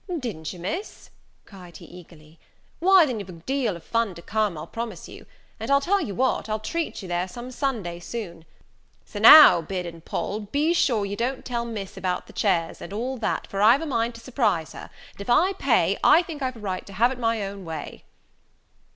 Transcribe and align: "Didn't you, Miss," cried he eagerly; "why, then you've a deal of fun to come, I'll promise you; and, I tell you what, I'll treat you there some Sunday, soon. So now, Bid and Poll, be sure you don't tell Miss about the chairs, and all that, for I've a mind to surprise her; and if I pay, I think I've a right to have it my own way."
"Didn't 0.19 0.51
you, 0.51 0.57
Miss," 0.57 1.11
cried 1.45 1.77
he 1.77 1.85
eagerly; 1.85 2.39
"why, 2.79 3.05
then 3.05 3.19
you've 3.19 3.29
a 3.29 3.33
deal 3.33 3.75
of 3.75 3.83
fun 3.83 4.15
to 4.15 4.23
come, 4.23 4.57
I'll 4.57 4.65
promise 4.65 5.07
you; 5.07 5.27
and, 5.59 5.69
I 5.69 5.79
tell 5.79 6.01
you 6.01 6.15
what, 6.15 6.49
I'll 6.49 6.59
treat 6.59 7.03
you 7.03 7.07
there 7.07 7.27
some 7.27 7.51
Sunday, 7.51 7.99
soon. 7.99 8.45
So 9.05 9.19
now, 9.19 9.61
Bid 9.61 9.85
and 9.85 10.03
Poll, 10.03 10.39
be 10.51 10.73
sure 10.73 11.05
you 11.05 11.15
don't 11.15 11.45
tell 11.45 11.65
Miss 11.65 11.97
about 11.97 12.25
the 12.25 12.33
chairs, 12.33 12.81
and 12.81 12.91
all 12.91 13.17
that, 13.19 13.45
for 13.45 13.61
I've 13.61 13.83
a 13.83 13.85
mind 13.85 14.15
to 14.15 14.21
surprise 14.21 14.73
her; 14.73 14.89
and 15.11 15.21
if 15.21 15.29
I 15.29 15.53
pay, 15.53 15.99
I 16.03 16.23
think 16.23 16.41
I've 16.41 16.57
a 16.57 16.59
right 16.59 16.87
to 16.87 16.93
have 16.93 17.11
it 17.11 17.19
my 17.19 17.43
own 17.45 17.63
way." 17.63 18.03